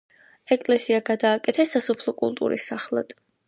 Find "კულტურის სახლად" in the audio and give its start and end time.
2.25-3.19